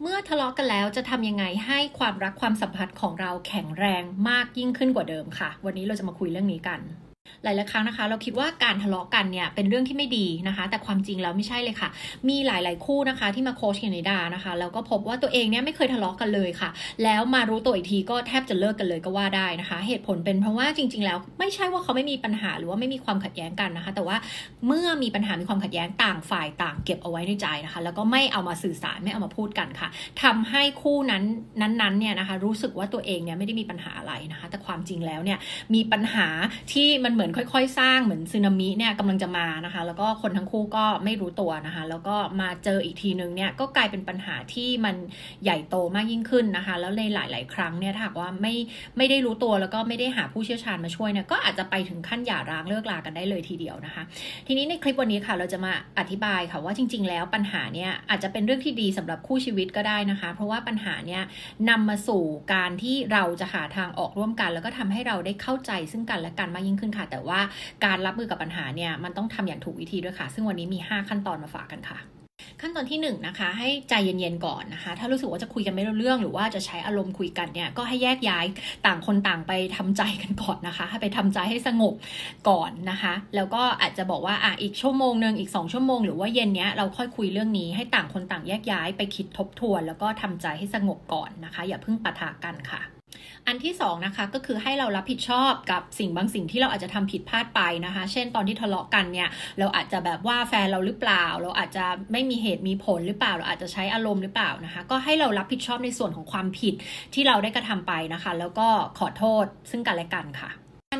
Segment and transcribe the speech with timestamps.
[0.00, 6.80] เมื่อทะเลาะกันแล้วจะทำยังไงให้ความรักความสัมพันธ์ของเราแข็งแรงมากยิ่งขึ้นกว่าเดิมค่ะ วันนี้เราจะมาคุยเรื่องนี้กัน
[7.44, 11.88] หลายๆครั้งนะคะ เราคิดว่าการทะเลาะกันเนี่ยเป็นเรื่องที่ไม่ดีนะคะ แต่ความจริงแล้วไม่ใช่เลยค่ะ
[12.28, 16.70] มีหลายๆคู่นะคะที่มาโค้ชกันในดานะคะแล้วก็พบว่าตัวเองเนี่ยไม่เคยทะเลาะกันเลยค่ะ
[17.04, 24.16] แล้วมารู้ตัวอีกทีก็แทบจะเลิกกันเลยก็ว่าได้นะคะ เหตุผลเป็นเพราะว่าจริง ๆ แล้วไม่ใช่ว่าเขาไม่มีปัญหาหรือว่าไม่มีความขัดแย้งกันนะคะ แต่ว่า
[24.66, 29.88] เมื่อมีปัญหามีความขัดแย้งต่างฝ่ายต่างเก็บเอาไว้ในใจนะคะ แล้วก็ไม่เอามาสื่อสารไม่เอามาพูดกันค่ะ
[30.22, 31.22] ทำให้คู่นั้น
[31.60, 35.38] นั้นๆเนี่ยนะคะ รู้สึกว่าตัวเองเนี่ยไม่ได้มีปัญหาอะไรนะคะ แต่ความจริงแล้วเนี่ย
[35.74, 36.26] มีปัญหา
[36.72, 44.96] ที่มันเหมือนค่อย ๆ สร้างเหมือนสึนามิเนี่ยกำลังจะมานะคะ แล้วก็คนทั้งคู่ก็ไม่รู้ตัวนะคะ แล้วก็มาเจออีกทีนึงเนี่ยก็กลายเป็นปัญหาที่มัน
[45.44, 48.54] ใหญ่โตมากยิ่งขึ้นนะคะ แล้วในหลาย ๆ ครั้งเนี่ยถ้าหากว่าไม่
[48.96, 54.02] ไม่ได้รู้ตัวแล้วก็ไม่ได้หาผู้เชี่ยวชาญมาช่วยเนี่ยก็อาจจะไปถึงขั้นหย่าร้างเลิกลากันได้เลยทีเดียวนะคะ
[54.46, 61.22] ทีนี้ในคลิปวันนี้ค่ะเราจะมาอธิบายค่ะว่าจริง ๆ แล้วปัญหาเนี่ยอาจจะเป็นเรื่องที่ดีสำหรับคู่ชีวิตก็ได้นะคะ เพราะว่าปัญหาเนี่ย
[61.70, 62.22] นำมาสู่
[62.54, 67.40] การที่เราจะหาทางออกร่วมกัน แล้วก็ทำให้เราได้เข้าใจซึ่งกันและกันมากยิ่งขึ้นค่ะแต่ว่า
[67.84, 72.00] การรับมือกับปัญหาเนี่ยมันต้องทำอย่างถูกวิธีด้วยค่ะ ซึ่งวันนี้มี 5 ขั้นตอนมาฝากกันค่ะ
[72.60, 78.46] ขั้นตอนที่1นนะคะให้ใจเย็นๆก่อนนะคะ ถ้ารู้สึกว่าจะคุยกันไม่รู้เรื่อง หรือว่าจะใช้อารมณ์คุยกันเนี่ยก็ให้แยกย้าย
[78.86, 81.94] ต่างคนต่างไปทำใจกันก่อนนะคะให้ไปทำใจให้สงบ
[82.48, 92.82] ก่อนนะคะ แล้วก็อาจจะบอกว่าอะอีกชั่วโมงหนึ่งอีก 2 ชั่วโมงหรือว่าเย็นเนี้ยเราค่อยคุยเรื่องนี้ให้ต่างคนต่างแยกย้ายไปคิดทบทวน แล้วก็ทำใจให้สงบก่อนนะคะ อย่าเพิ่งปะทะกันค่ะ
[93.46, 106.74] อันที่2นะคะก็คือให้เรารับผิดชอบกับสิ่งบางสิ่งที่เราอาจจะทำผิดพลาดไปนะคะ เช่นตอนที่ทะเลาะกันเนี่ยเราอาจจะแบบว่าแฟนเราหรือเปล่า เราอาจจะไม่มีเหตุมีผลหรือเปล่า เราอาจจะใช้อารมณ์หรือเปล่านะคะ ก็ให้เรารับผิดชอบในส่วนของความผิด
[107.14, 110.50] ที่เราได้กระทำไปนะคะ แล้วก็ขอโทษซึ่งกันและกันค่ะ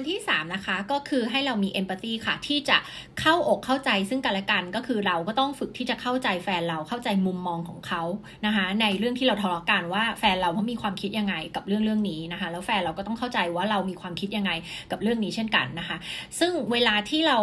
[0.08, 2.76] ที่ 3 นะคะ ก็คือให้เรามีเอมพัตตีค่ะ ที่จะ
[3.20, 8.02] เข้าอกเข้าใจซึ่งกันและกันก็คือเราก็ต้องฝึกที่จะเข้าใจแฟนเราเข้าใจมุมมองของเขา
[8.46, 14.52] นะคะ ในเรื่องที่เราทะเลาะกันว่าแฟนเราเขามีความคิดยังไงกับเรื่องเรื่องนี้นะคะ แล้วแฟนเราก็ต้องเข้าใจว่าเรามีความคิดยังไง
[14.90, 15.96] กับเรื่องนี้เช่นกันนะคะ
[16.38, 17.38] ซึ่งเวลาที่เรา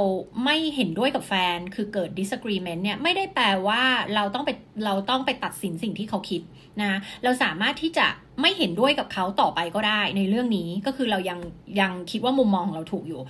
[0.45, 3.81] ไม่เห็นด้วยกับแฟนคือเกิด disagreement เนี่ยไม่ได้แปลว่า
[4.15, 4.49] เราต้องไป
[4.85, 6.41] เราต้องไปตัดสินสิ่งที่เขาคิด
[6.81, 8.07] นะ เราสามารถที่จะ
[8.41, 11.39] ไม่เห็นด้วยกับเขาต่อไปก็ได้ในเรื่องนี้ก็คือเรายัง
[11.79, 13.21] ยังคิดว่ามุมมองของเราถูกอยู่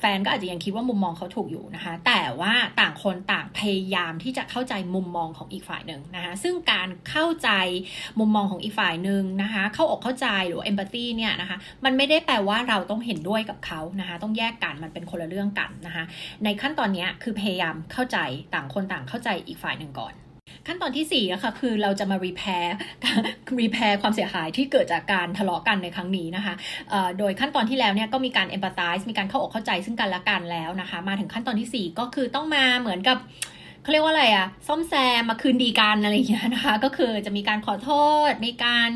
[0.00, 7.50] แฟนก็อาจจะยังคิดว่ามุมมองเขาถูกอยู่นะคะ แต่ว่าต่างคนต่างพยายามที่จะเข้าใจมุมมองของอีกฝ่ายหนึ่งนะคะซึ่งการเข้าใจ
[8.18, 16.04] มุมมองของอีกฝ่ายหนึ่งนะคะเข้าอกเข้าใจหรือเอมพัตตีเนี่ยนะคะมันไม่ได้แปลว่าเราต้องเห็นด้วยกับเขานะคะต้องแยกกันมันเป็นคนละเรื่องกันนะคะ
[16.44, 18.18] ในขั้นตอนนี้คือพยายามเข้าใจ
[18.54, 20.14] ต่างคนต่างเข้าใจอีกฝ่ายหนึ่งก่อน
[20.66, 22.68] ขั้นตอนที่4นะคะคือเราจะมา repair
[23.60, 26.54] repair ความเสียหายที่เกิดจากการทะเลาะกันในครั้งนี้นะคะ
[27.18, 33.18] โดยขั้นตอนที่แล้วเนี่ยก็มีการ empathize มีการเข้าอกเข้าใจซึ่งกันและกันแล้วนะคะ มาถึงขั้นตอนที่ 4 ก็คือต้องมาเหมือนกับ
[33.82, 37.90] เขาเรียกว่าอะไรอะซ่อมแซมมาคืนดีกันอะไรอย่างเงี้ยนะคะ ก็คือจะมีการขอโท
[38.30, 38.90] ษ มีการ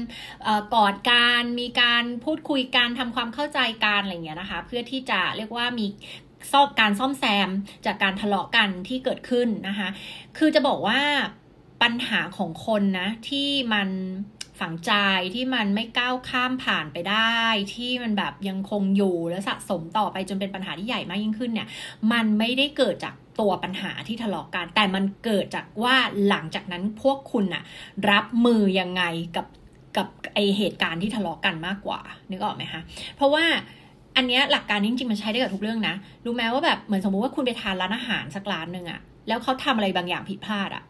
[0.74, 5.86] กอดกันมีการพูดคุยกันทำความเข้าใจกันอะไรอย่างเงี้ยนะคะ เพื่อที่จะเรียกว่ามี
[6.52, 7.48] ซ่อมการซ่อมแซม
[7.86, 9.88] จากการทะเลาะกันที่เกิดขึ้นนะคะ
[10.38, 11.00] คือจะบอกว่า
[11.82, 13.88] ปัญหาของคนนะ ที่มัน
[14.60, 14.92] ฝังใจ
[15.34, 17.38] ที่มันไม่ก้าวข้ามผ่านไปได้
[17.74, 21.68] ที่มันแบบยังคงอยู่และสะสมต่อไปจนเป็นปัญหาที่ใหญ่มากยิ่งขึ้นเนี่ย
[22.12, 25.96] มันไม่ได้เกิดจากตัวปัญหาที่ทะเลาะกันแต่มันเกิดจากว่า
[26.28, 27.62] หลังจากนั้นพวกคุณอะ
[28.10, 29.02] รับมือยังไง
[29.36, 29.46] กับ
[29.96, 32.00] กับไอเหตุการณ์ที่ทะเลาะกันมากกว่า
[32.30, 32.80] นึกออกไหมคะ
[33.16, 33.44] เพราะว่า
[34.16, 35.94] อันนี้หลักการจริงๆมันใช้ได้กับทุกเรื่องนะ
[36.24, 40.82] รู้ไหมว่าแบบเหมือนสมมุติว่าคุณไปทานร้านอาหารสักร้านหนึ่งอะแล้วเขาทำอะไรบางอย่างผิดพลาดอะ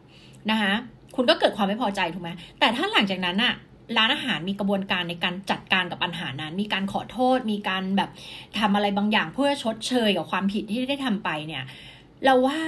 [0.51, 0.73] นะคะ
[1.15, 3.53] คุณก็เกิดความไม่พอใจถูกไหมแต่ถ้าหลังจากนั้นอะ
[3.97, 8.09] ร้านอาหารมีกระบวนการในการจัดการกับปัญหานั้น มีการขอโทษ มีการแบบ
[8.59, 11.63] ทำอะไรบางอย่างเพื่อชดเชยกับความผิดที่ได้ทำไปเนี่ย
[12.25, 12.59] เราว่า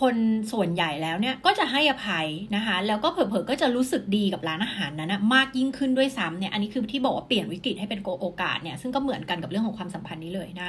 [0.00, 0.16] คน
[0.52, 2.26] ส่วนใหญ่แล้วเนี่ยก็จะให้อภัย
[2.56, 10.68] นะคะ แล้วก็เผลอๆก็จะรู้สึกดีกับร้านอาหารนั้นนะมากยิ่งขึ้นด้วยซ้ำเนี่ยอันนี้คือที่บอกว่าเปลี่ยนวิกฤตให้เป็นโอกาสเนี่ยซึ่งก็เหมือนกันกับเรื่องของความสัมพันธ์นี้เลยนะ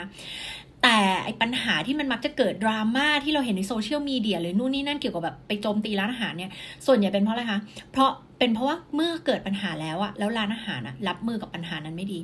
[0.83, 6.51] แต่ไอปัญหาที่มันมักจะเกิดดราม่าที่เราเห็นในโซเชียลมีเดียหรือนู่นนี่นั่นเกี่ยวกับแบบไปโจมตีร้านอาหารเนี่ย
[6.85, 7.59] ส่วนใหญ่เป็นเพราะอะไรคะ
[7.91, 12.19] เพราะเป็นเพราะว่าเมื่อเกิดปัญหาแล้วอะแล้วร้านอาหารอะรับมือกับปัญหานั้นไม่ดี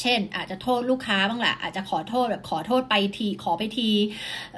[0.00, 3.90] เช่น อาจจะโทษลูกค้าบ้างแหละอาจจะขอโทษแบบขอโทษไปทีขอไปที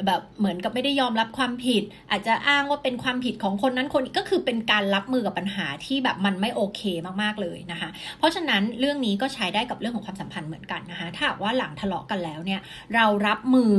[0.07, 6.81] แบบเหมือนกับไม่ได้ยอมรับความผิด อาจจะอ้างว่าเป็นความผิดของคนนั้นคนนี้ก็คือเป็นการรับมือกับปัญหาที่แบบมันไม่โอเค
[7.23, 7.89] มากๆเลยนะคะ
[8.19, 12.61] เพราะฉะนั้นเรื่องนี้ก็ใช้ได้กับเรื่องของความสัมพันธ์เหมือนกันนะคะถ้าว่าหลังทะเลาะกันแล้วเนี่ย
[12.95, 13.73] เรารับมือ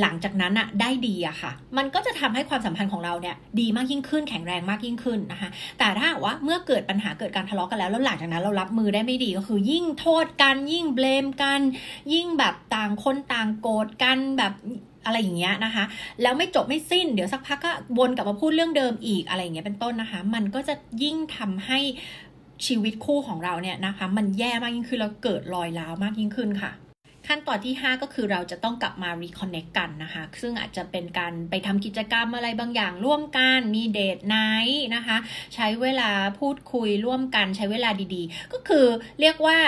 [0.00, 5.48] หลังจากนั้นอะได้ดีอะค่ะ มันก็จะทำให้ความสัมพันธ์ของเราเนี่ยดีมากยิ่งขึ้นแข็งแรงมากยิ่งขึ้นนะคะ
[5.78, 11.60] แต่ถ้าว่าเมื่อเกิดปัญหาเกิดการทะเลาะกันแล้วแล้วหลังจากนั้นเรารับมือได้ไม่ดีก็คือยิ่งโทษกันยิ่งเบลมกัน
[12.12, 14.52] ยิ่งแบบต่างคนต่างโกรธกันแบบ
[15.04, 15.84] อะไรอย่างเงี้ยนะคะ
[16.22, 21.78] แล้วไม่จบไม่สิ้นเดี๋ยวสักพักก็วนกลับมาพูดเรื่องเดิมอีกอะไรอย่างเงี้ยเป็นต้นนะคะ มันก็จะยิ่งทำให้
[22.66, 26.72] ชีวิตคู่ของเราเนี่ยนะคะ มันแย่มากยิ่งขึ้นแล้วเกิดรอยร้าวมากยิ่งขึ้นค่ะ
[27.28, 35.16] ขั้นตอนที่ 5 ก็คือเราจะต้องกลับมา reconnect กันนะคะ ซึ่งอาจจะเป็นการไปทำกิจกรรมอะไรบางอย่างร่วมกัน มี date night นะคะ
[35.54, 36.10] ใช้เวลา
[36.40, 38.86] พูดคุยร่วมกันใช้เวลาดีๆ ก็คือ
[39.20, 39.58] เรียกว่า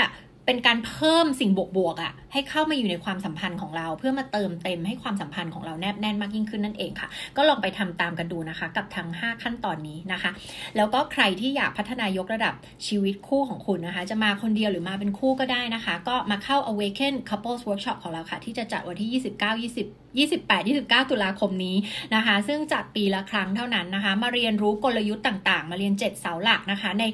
[0.47, 10.31] เป็นการเพิ่มสิ่งบวกๆอะค่ะ ให้เข้ามาอยู่ในความสัมพันธ์ของเรา เพื่อมาเติมเต็มให้ความสัมพันธ์ของเราแนบแน่นมากยิ่งขึ้นนั่นเองค่ะ ก็ลองไปทำตามกันดูนะคะ กับทั้ง 5 ขั้นตอนนี้นะคะ
[10.77, 12.55] แล้วก็ใครที่อยากพัฒนายกระดับ
[12.87, 21.77] ชีวิตคู่ของคุณนะคะ จะมาคนเดียวหรือมาเป็นคู่ก็ได้นะคะ ก็มาเข้า Awaken Couples Workshop ของเราค่ะ ที่จะจัดวันที่ 29 20 28 29 ตุลาคมนี้
[22.15, 27.05] นะคะ ซึ่งจัดปีละครั้งเท่านั้นนะคะ มาเรียนรู้กลยุทธ์ต่างๆ มาเรียน 7 เสาหลักนะคะ ใน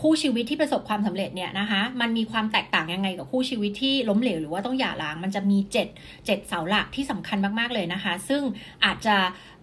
[0.00, 8.42] คู่ชีวิตที่ประสบความสำเร็จเนี่ยนะคะ มันมีความแตกต่างยังไงกับคู่ชีวิตที่ล้มเหลวหรือว่าต้องหย่าร้างมันจะมี7 7เสาหลักที่สำคัญมากๆเลยนะคะ ซึ่ง
[8.84, 9.16] อาจจะ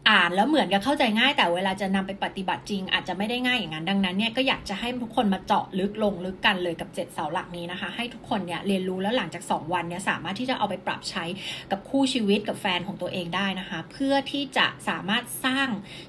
[0.10, 11.24] อ่านแล้วเหมือนกับเข้าใจง่าย แต่เวลาจะนำไปปฏิบัติจริง อาจจะไม่ได้ง่ายอย่างนั้นดังนั้นเนี่ยก็อยากจะให้ทุกคนมาเจาะลึกลงลึกกันเลยกับ 7 เสาหลักนี้นะคะ ให้ทุกคนเนี่ยเรียนรู้แล้วหลังจาก 2 วันเนี่ยสามารถที่จะเอาไปปรับใช้
[11.72, 15.68] กับคู่ชีวิตกับแฟนของตัวเองได้นะคะ เพื่อที่จะสามารถสร้าง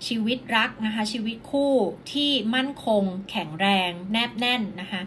[0.09, 1.73] ชีวิตรักนะคะ ชีวิตคู่
[2.13, 5.01] ที่มั่นคง แข็งแรง แนบแน่นนะคะ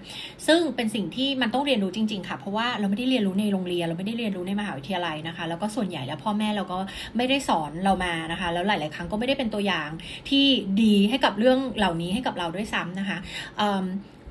[0.48, 6.78] ซึ่งเป็นสิ่งที่มันต้องเรียนรู้จริง ๆ ค่ะ เพราะว่าเราไม่ได้เรียนรู้ในโรงเรียนเราไม่ได้เรียนรู้ในมหาวิทยาลัยนะคะ แล้วก็ส่วนใหญ่แล้วพ่อแม่เราก็
[7.18, 9.90] ไม่ได้สอนเรามานะคะ แล้วหลายๆ ครั้งก็ไม่ได้เป็นตัวอย่าง
[10.30, 10.46] ที่
[10.82, 13.18] ดีให้กับเรื่องเหล่านี้ให้กับเราด้วยซ้ำนะคะ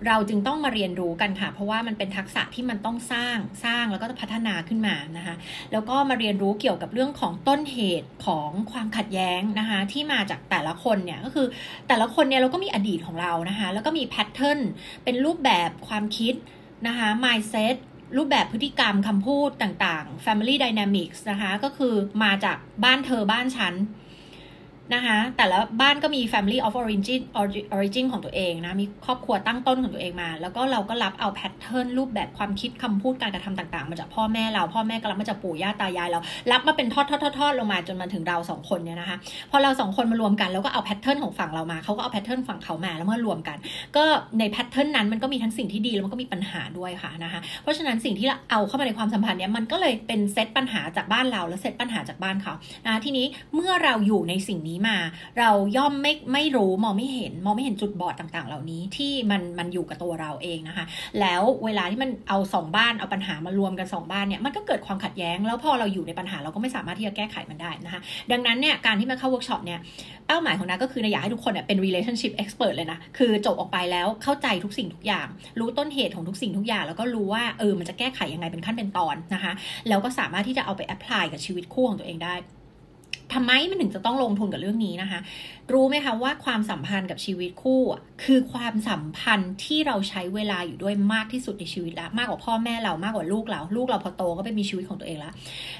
[0.08, 5.34] เราจึงต้องมาเรียนรู้กันค่ะ เพราะว่ามันเป็นทักษะที่มันต้องสร้างสร้างแล้วก็พัฒนาขึ้นมานะคะ
[5.72, 11.46] แล้วก็มาเรียนรู้เกี่ยวกับเรื่องของต้นเหตุของความขัดแย้งนะคะ ที่มาจากแต่ละคนเนี่ยก็คือ
[11.88, 14.60] แต่ละคนเนี่ยเราก็มีอดีตของเรานะคะ แล้วก็มีแพทเทิร์น
[15.04, 16.34] เป็นรูปแบบความคิด
[16.86, 17.76] นะคะ mindset
[18.16, 21.94] รูปแบบพฤติกรรมคำพูดต่างๆ family dynamics นะคะ ก็คือ
[22.24, 23.74] มาจากบ้านเธอบ้านฉัน
[24.94, 27.20] นะคะแต่ละบ้านก็มี family of origin
[27.74, 36.20] origin ของตัวเองนะมีครอบครัวตั้งต้นของตัวเองมา แล้วก็เราก็รับเอาแพทเทิร์นรูปแบบความคิดคำพูดการกระทำต่างๆ มาจากพ่อแม่เราพ่อแม่ก็รับมาจากปู่ย่าตายายเรา
[36.52, 39.16] รับมาเป็นทอดทอดทอดลงมาจนมาถึงเราสองคนเนี่ยนะคะ
[39.50, 43.58] พอเราสองคนมารวมกันแล้วก็เอา pattern ของฝั่งเรามาเขาก็เอา pattern ฝั่งเขามาแล้วเมื่อรวมกัน
[43.96, 44.04] ก็
[44.38, 52.54] ใน pattern นั้นมันก็มีทั้งสิ่งที่ดีแล้วมันก็มีปัญหาด้วยค่ะนะคะเพราะฉะนั้นสิ่งที่เราเอาเข้ามาในความสัมพันธ์เนี้ยมันก็เลยเป็นเซตปัญหาจากบ้านเราแล้วเซตปัญหาจากบ้านเขา
[52.86, 54.96] นะทีนี้เมื่อเราอยู่ในสิ่งนี้มา
[55.38, 60.84] เราย่อมไม่ไม่รู้มองไม่เห็นมองไม่เห็นจุดบอดต่างๆ เหล่านี้ที่มันมันอยู่กับตัวเราเองนะคะ
[61.20, 68.00] แล้วเวลาที่มันเอาสองบ้านเอาปัญหามารวมกันสองบ้านเนี่ยมันก็เกิดความขัดแย้ง แล้วพอเราอยู่ในปัญหาเราก็ไม่สามารถที่จะแก้ไขมันได้นะคะ
[68.32, 69.80] ดังนั้นเนี่ยการที่มาเข้าเวิร์กช็อปเนี่ย
[70.26, 75.26] เป้าหมายของดาก็คืออยากให้ทุกคนเนี่ยเป็น relationship expert เลยนะคือจบออกไปแล้วเข้าใจทุกสิ่งทุกอย่าง
[75.58, 79.52] รู้ต้นเหตุของทุกสิ่งทุกอย่าง แล้วก็รู้ว่าเออมันจะแก้ไขยังไงเป็นขั้นเป็นตอนนะคะ
[79.88, 82.34] แล้วก็สามารถที่จะเอาไป apply กับชีวิตคู่ของตัวเองได้
[83.34, 85.20] ทำไมมันถึงจะต้องลงทุนกับเรื่องนี้นะคะ
[85.72, 87.82] รู้ไหมคะว่าความสัมพันธ์กับชีวิตคู่
[88.24, 95.32] คือความสัมพันธ์ที่เราใช้เวลาอยู่ด้วยมากที่สุดในชีวิตละมากกว่าพ่อแม่เรามากกว่าลูกเรา ลูกเราพอโตก็ไปมีชีวิตของตัวเองแล้ว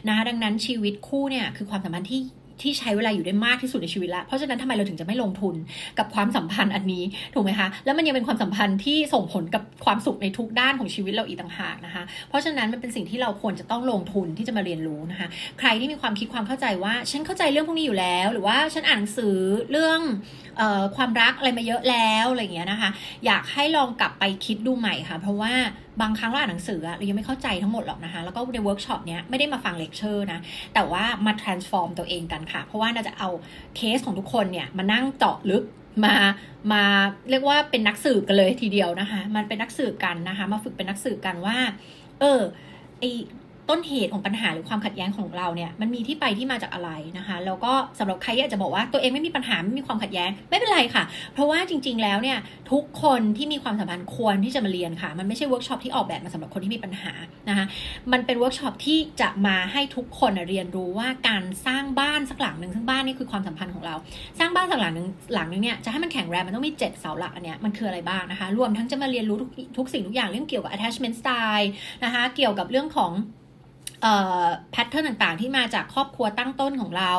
[0.09, 2.21] นะคะดังนั้นชีวิตคู่เนี่ยคือความสัมพันธ์ที่
[2.63, 5.55] ที่ใช้เวลาอยู่ได้มากที่สุดในชีวิตแล้วเพราะฉะนั้นทำไมเราถึงจะไม่ลงทุน
[5.99, 7.05] กับความสัมพันธ์อันนี้
[7.35, 15.29] ถูกไหมคะแล้วมันยังเป็นความสัมพันธ์ที่ส่งผลกับความสุขในทุกด้านของชีวิตเราอีกต่างหากนะคะ เพราะฉะนั้นมันเป็นสิ่งที่เราควรจะต้องลงทุนที่จะมาเรียนรู้นะคะ
[15.59, 19.37] ใครที่มีความคิดความเข้าใจว่า ฉันเข้าใจเรื่องพวกนี้อยู่แล้ว หรือว่าฉันอ่านหนังสือ
[19.71, 20.01] เรื่อง
[20.61, 22.91] ออความรักอะไรมาเยอะแล้วอะไรอย่างเงี้ยนะคะ
[23.27, 25.53] อยากให้ลองกลับไปคิดดูใหม่ค่ะ เพราะว่า
[26.01, 30.39] บางครั้งเราอ่านหนังสือเรายังไม่เข้าใจทั้งหมดหรอกนะคะ แล้วก็ในเวิร์กช็อปเนี้ยไม่ได้มาฟังเลคเชอร์นะ
[30.75, 33.29] แต่ว่ามา transform ตัวเองกันค่ะ เพราะว่าเราจะเอา
[33.77, 35.65] เคสของทุกคนเนี่ยมานั่งเจาะลึก
[36.05, 36.15] มา
[36.73, 36.83] มา
[37.31, 41.57] เรียกว่าเป็นนักสืบกันเลยทีเดียวนะคะ มันเป็นนักสืบกันนะคะ มาฝึกเป็นนักสืบกันว่า
[42.21, 42.41] เออ
[43.01, 43.05] ไอ
[43.71, 52.39] ต้นเหตุของปัญหาหรือความขัดแย้งของเราเนี่ยมันมีที่ไปที่มาจากอะไรนะคะแล้วก็สำหรับใครที่อาจจะบอกว่าตัวเองไม่มีปัญหาไม่มีความขัดแย้งไม่เป็นไรค่ะ เพราะว่าจริง ๆ แล้วเนี่ย
[52.73, 57.13] ทุกคนที่มีความสัมพันธ์ควรที่จะมาเรียนค่ะ มันไม่ใช่เวิร์กช็อปที่ออกแบบมาสำหรับคนที่มีปัญหา
[57.49, 57.65] นะคะ
[58.13, 63.95] มันเป็นเวิร์กช็อปที่จะมาให้ทุกคนเรียนรู้ว่าการสร้างบ้านสักหลังหนึ่งซึ่งบ้านนี่คือความสัมพันธ์ของเรา
[64.39, 71.69] สร้างบ้านสักหลังหนึ่งหลังนึงเนี่ยจะให้มันแข็งแรงมันต้องมี7เสาหลักอันเนี้ยมันคืออะไรบ้างนะคะรวมทั้งจะมาเรียนรู้ทุกทุกสิ่งทุกอย่างเรื่องเกี่ยวกับ attachment style
[72.05, 73.13] นะคะเกี่ยวกับเรื่องของ
[74.73, 77.13] pattern ต่างๆ ที่มาจากครอบครัวตั้งต้นของเรา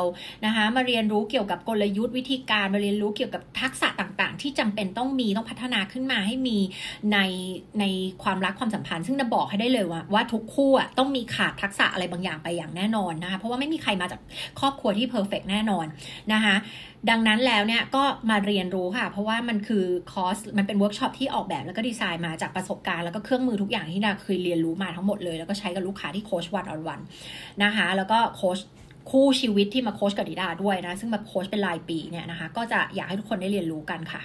[0.46, 6.58] นะคะมาเรียนรู้เกี่ยวกับกลยุทธ์วิธีการมาเรียนรู้เกี่ยวกับทักษะต่างๆ ที่จำเป็นต้องมีต้องพัฒนาขึ้นมาให้มี
[7.14, 7.20] ใน
[7.80, 7.86] ใน
[8.24, 14.20] ความรักความสัมพันธ์ ซึ่งจะบอกให้ได้เลยว่าว่าทุกคู่ต้องมีขาดทักษะอะไรบางอย่างไปอย่างแน่นอนนะคะเพราะว่าไม่มีใครมาจาก
[14.60, 15.86] ครอบครัวที่ perfect แน่นอน
[16.34, 16.56] นะคะ
[17.10, 27.00] ดังนั้นแล้วเนี่ยก็มาเรียนรู้ค่ะ เพราะว่ามันคือคอร์สมันเป็นเวิร์กช็อปที่ออกแบบแล้วก็ดีไซน์มาจากประสบการณ์แล้วก็เครื่องมือทุกอย่างที่ดาเคยเรียนรู้มาทั้งหมดเลยแล้วก็ใช้กับลูกค้าที่โค้ช one on one
[27.64, 28.60] นะคะแล้วก็โค้ช
[29.12, 34.22] คู่ชีวิตที่มาโค้ชกับดิดาด้วยนะซึ่งมาโค้ชเป็นรายปีเนี่ยนะคะก็จะอยากให้ทุกคนได้เรียนรู้กันค่ะ